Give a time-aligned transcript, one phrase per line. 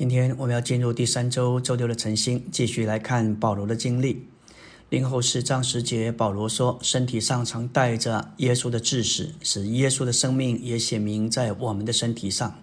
[0.00, 4.26] 今天我们要进入第三周周六的晨星，继续来看保罗的经历。
[4.88, 12.62] 零后十章十节，保罗说：“身体上常带着耶稣的致死，使耶稣的生命也显明在我们的身体上。”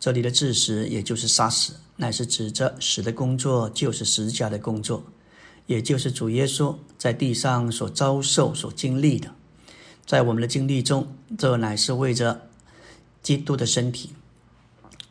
[0.00, 5.04] 这里的致死，也就是杀死，乃是指着死的工作，就是十架的工作，
[5.66, 9.34] 也就是主耶稣在地上所遭受、所经历的。
[10.06, 12.48] 在我们的经历中，这乃是为着
[13.22, 14.12] 基督的身体。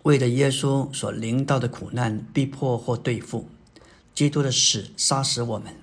[0.03, 3.47] 为了耶稣所临到的苦难、逼迫或对付，
[4.15, 5.75] 基督的死杀死我们。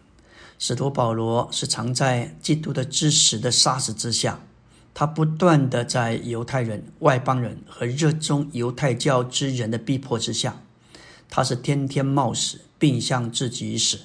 [0.58, 4.40] 使徒保罗是藏在基督的知识的杀死之下，
[4.92, 10.60] 他不断的在犹太人、外邦人和热衷犹太教之人的逼迫之下，
[11.30, 14.00] 他是天天冒死，并向自己死。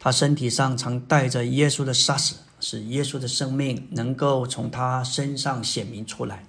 [0.00, 6.44] 他身体上常带着耶稣的杀死，使耶稣的生命能够从他身上显明出来。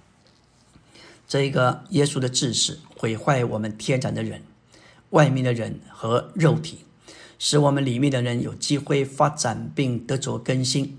[1.28, 4.42] 这个耶稣的治死毁坏我们天然的人、
[5.10, 6.86] 外面的人和肉体，
[7.38, 10.98] 使我们里面的人有机会发展并得着更新。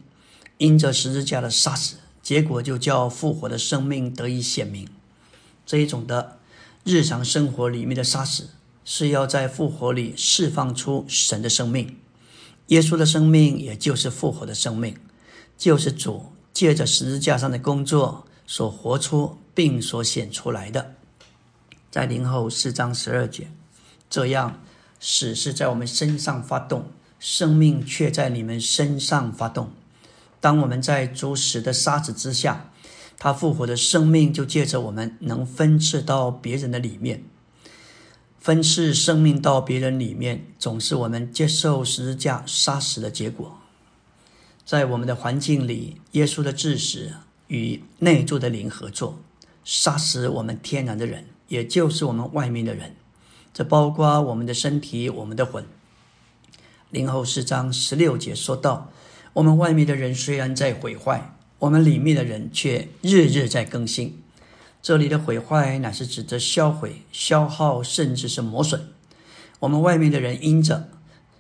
[0.58, 4.88] 因着十字架的杀死，结果就叫复活的生命得以显明。
[5.64, 6.38] 这一种的
[6.84, 8.50] 日常生活里面的杀死，
[8.84, 11.96] 是要在复活里释放出神的生命。
[12.66, 14.96] 耶稣的生命，也就是复活的生命，
[15.56, 19.38] 就是主借着十字架上的工作所活出。
[19.58, 20.94] 并所显出来的，
[21.90, 23.50] 在零后四章十二节，
[24.08, 24.60] 这样
[25.00, 29.72] 死是在我们身上发动，生命却在你们身上发动。
[30.40, 32.70] 当我们在主死的杀子之下，
[33.18, 37.24] 他复活的生命就借着我们能分赐到别人的里面，
[38.38, 43.58] 分赐生命到别人里面，总是我们接受十字架杀死的结果。
[44.64, 47.14] 在我们的环境里，耶稣的致死
[47.48, 49.18] 与内住的灵合作。
[49.64, 52.96] 杀死我们天然的人，也就是我们外面的人，
[53.52, 55.66] 这包括我们的身体、我们的魂。
[56.90, 58.90] 灵后四章十六节说到，
[59.34, 64.22] 我们外面的人虽然在毁坏，我们里面的人却日日在更新。
[64.80, 68.88] 这里的毁坏乃是指着销毁、消耗，甚至是磨损。
[69.60, 70.88] 我们外面的人因着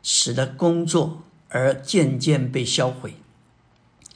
[0.02, 3.14] 死的工作而渐渐被销毁，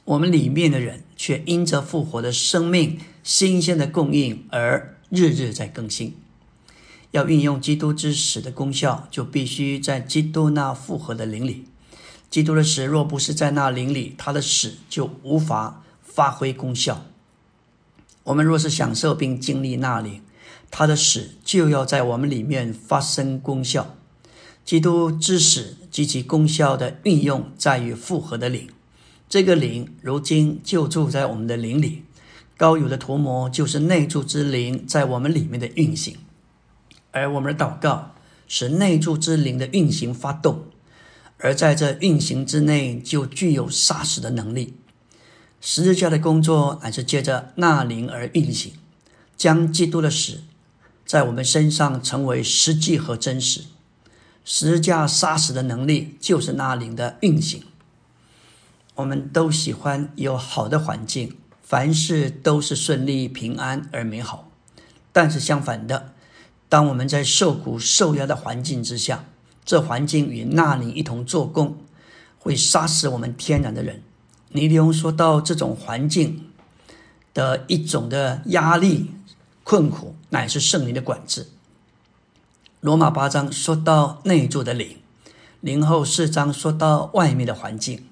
[0.05, 2.99] 我们里面的人却因着复活的生命。
[3.23, 6.17] 新鲜的供应，而日日在更新。
[7.11, 11.63] 要运用基督之死的功效，就必须在基督那复活的灵里。
[12.29, 17.05] 基督的死若不是在那灵里，他的死就无法发挥功效。
[18.25, 20.21] 我们若是享受并经历那灵，
[20.69, 23.95] 他的死就要在我们里面发生功效。
[24.65, 28.67] 基督之死及其功效的运用，在于复活的灵。
[29.33, 32.03] 这个灵如今就住在我们的灵里。
[32.55, 36.17] 高有的涂抹就是内住之灵在我们里面的运行，
[37.09, 38.13] 而我们的祷告
[38.47, 40.65] 使内住之灵的运行发动，
[41.39, 44.75] 而在这运行之内就具有杀死的能力。
[45.59, 48.73] 十字架的工作乃是借着那灵而运行，
[49.35, 50.41] 将基督的死
[51.07, 53.61] 在我们身上成为实际和真实。
[54.45, 57.63] 十字架杀死的能力就是那灵的运行。
[58.95, 61.37] 我们都喜欢有好的环境。
[61.61, 64.51] 凡事都是顺利、平安而美好，
[65.11, 66.13] 但是相反的，
[66.69, 69.25] 当我们在受苦受压的环境之下，
[69.65, 71.77] 这环境与那灵一同做工，
[72.37, 74.03] 会杀死我们天然的人。
[74.49, 76.51] 尼利翁说到这种环境
[77.33, 79.09] 的一种的压力、
[79.63, 81.47] 困苦，乃是圣灵的管制。
[82.81, 84.97] 罗马八章说到内住的灵，
[85.61, 88.05] 灵后四章说到外面的环境。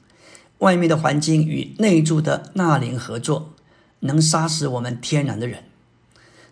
[0.61, 3.53] 外面的环境与内住的纳灵合作，
[4.01, 5.63] 能杀死我们天然的人。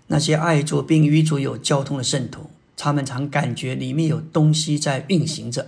[0.07, 5.67] 那些爱主并与主有交通的圣徒，他们常感觉里面有东西在运行着。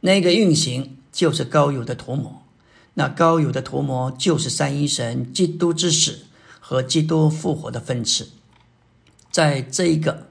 [0.00, 2.42] 那个运行就是高有的涂抹，
[2.94, 6.22] 那高有的涂抹就是三一神基督之死
[6.58, 8.30] 和基督复活的分次。
[9.30, 10.26] 在这一个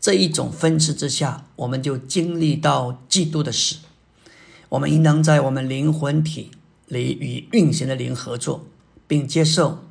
[0.00, 3.76] 这一种分次之下，我们就经历到基督的死。
[4.70, 6.52] 我们应当在我们灵魂体。
[6.88, 8.66] 里与运行的灵合作，
[9.06, 9.84] 并接受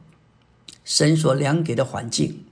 [0.83, 2.43] 神所量给的环境。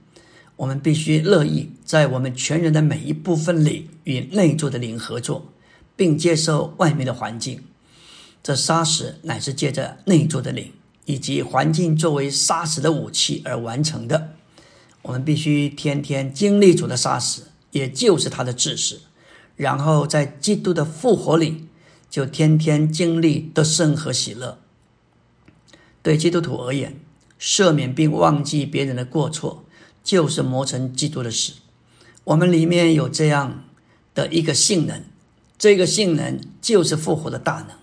[0.56, 5.52] 我们必须乐意在我们全人的每一部分里与内住的灵合作，
[5.94, 7.62] 并接受外面的环境。
[8.42, 10.72] 这杀死乃是借着内住的灵
[11.04, 14.32] 以及环境作为杀死的武器而完成的。
[15.02, 19.00] 我们必须天天经历主的杀死，也就是他的致死，
[19.56, 21.66] 然后在基督的复活里。
[22.16, 24.58] 就天天经历得胜和喜乐。
[26.02, 26.98] 对基督徒而言，
[27.38, 29.66] 赦免并忘记别人的过错，
[30.02, 31.52] 就是磨成基督的死。
[32.24, 33.64] 我们里面有这样
[34.14, 35.04] 的一个性能，
[35.58, 37.76] 这个性能就是复活的大能。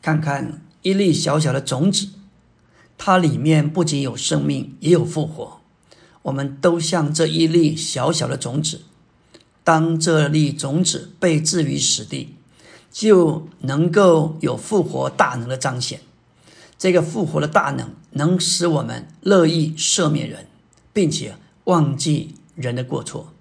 [0.00, 2.10] 看看一粒小小的种子，
[2.96, 5.60] 它里面不仅有生命，也有复活。
[6.22, 8.82] 我们都像这一粒小小的种子，
[9.64, 12.36] 当这粒种子被置于死地，
[12.90, 16.00] 就能够有复活大能的彰显。
[16.78, 20.46] 这个复活的大能能使我们乐意赦免人，
[20.92, 23.32] 并且忘记人的过错。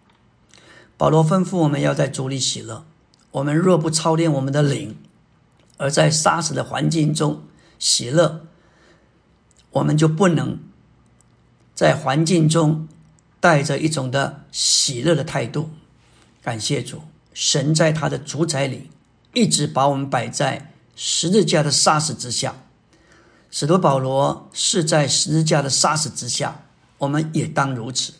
[0.97, 2.85] 保罗吩咐我们要在主里喜乐。
[3.31, 4.97] 我们若不操练我们的灵，
[5.77, 7.43] 而在杀死的环境中
[7.77, 8.47] 喜乐，
[9.71, 10.57] 我们就不能。
[11.75, 12.87] 在环境中
[13.39, 15.69] 带着一种的喜乐的态度，
[16.41, 18.89] 感谢主，神在他的主宰里
[19.37, 22.55] 一直把我们摆在十字架的杀死之下。
[23.51, 26.65] 使徒保罗是在十字架的杀死之下，
[26.97, 28.13] 我们也当如此。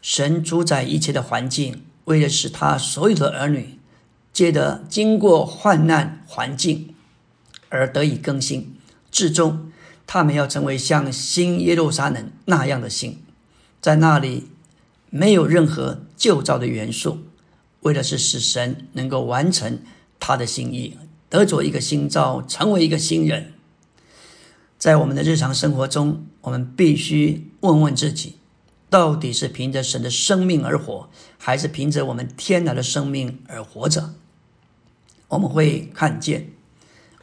[0.00, 3.78] 神主宰一切的环境，为了使他所有的儿女
[4.32, 6.94] 皆得经过患难环境
[7.68, 8.74] 而得以更新，
[9.10, 9.70] 至终。
[10.06, 13.22] 他们要成为像新耶路撒冷那样的新，
[13.82, 14.48] 在那里
[15.10, 17.18] 没有任何旧造的元素，
[17.80, 19.78] 为的是使神能够完成
[20.24, 20.96] 他的心意，
[21.28, 23.54] 得着一个新造，成为一个新人。
[24.78, 28.36] 在我们的日常生活中，我们必须问问自己：
[28.88, 34.14] 到底是凭着神的生命而活，还是凭着我们天然的生命而活着？
[35.26, 36.52] 我们会看见，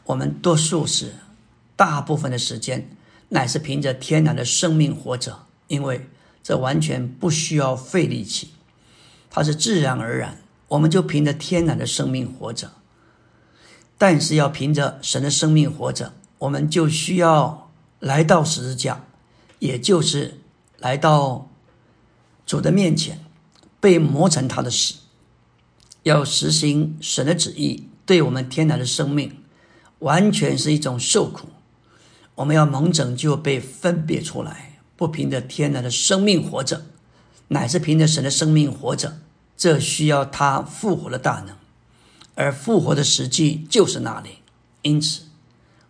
[0.08, 1.14] 我们多数时。
[1.78, 2.90] 大部分的时间
[3.30, 6.10] 乃是凭着天然的生命活着，因为
[6.44, 8.50] 这完全不需要费力气，
[9.30, 12.74] 它是自然而然，我们就凭着天然的生命活着。
[14.00, 17.70] 但是要凭着神的生命活着，我们就需要
[18.00, 19.04] 来到十字架，
[19.60, 20.40] 也就是
[20.78, 21.50] 来到
[22.46, 23.20] 主的面前，
[23.80, 24.96] 被磨成他的死，
[26.04, 29.44] 要实行神的旨意，对我们天然的生命，
[30.00, 31.50] 完全是一种受苦。
[32.36, 36.86] 我们要蒙拯救，被分别出来，不凭着天然的生命活着，
[37.50, 39.20] 乃是凭着神的生命活着。
[39.58, 41.54] 这需要他复活的大能，
[42.40, 44.38] 而复活的实际就是那里。
[44.84, 45.24] 因此，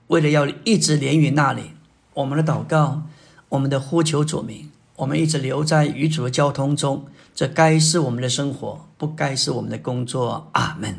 [0.07, 1.73] 为了要一直连于那里，
[2.15, 3.03] 我们的祷告，
[3.49, 7.05] 我们的呼求主名，我们一直留在与主的交通中。
[7.35, 10.49] 这该是我们的生活，不该是我们的工作。
[10.53, 10.97] 阿门。